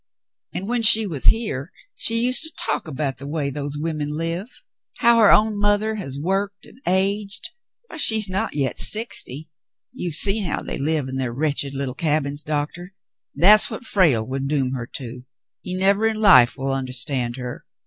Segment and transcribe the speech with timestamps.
[0.55, 4.49] xVnd when she was here she used to talk about the wav those women live.
[4.97, 7.51] How her own mother has worked and aged!
[7.91, 9.47] ^^ hy, she is not yet sixty.
[9.91, 12.41] You have seen how they live in their wretched little cabins.
[12.41, 12.95] Doctor;
[13.35, 15.21] that's what Frale would doom her to.
[15.61, 17.63] He never in life will understand her.